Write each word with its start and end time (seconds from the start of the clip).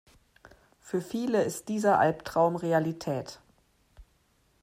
Für 0.79 0.99
viele 0.99 1.43
ist 1.43 1.69
dieser 1.69 1.99
Albtraum 1.99 2.55
Realität. 2.55 3.39